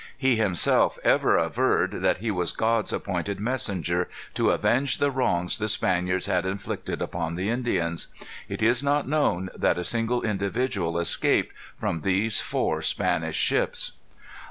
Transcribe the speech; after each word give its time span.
He 0.17 0.35
himself 0.35 0.97
ever 1.03 1.37
averred 1.37 2.01
that 2.01 2.17
he 2.17 2.31
was 2.31 2.53
God's 2.53 2.91
appointed 2.91 3.39
messenger, 3.39 4.09
to 4.33 4.49
avenge 4.49 4.97
the 4.97 5.11
wrongs 5.11 5.59
the 5.59 5.67
Spaniards 5.67 6.25
had 6.25 6.43
inflicted 6.43 7.03
upon 7.03 7.35
the 7.35 7.49
Indians. 7.51 8.07
It 8.49 8.63
is 8.63 8.81
not 8.81 9.07
known 9.07 9.51
that 9.55 9.77
a 9.77 9.83
single 9.83 10.23
individual 10.23 10.97
escaped 10.97 11.53
from 11.77 12.01
these 12.01 12.39
four 12.41 12.81
Spanish 12.81 13.37
ships. 13.37 13.91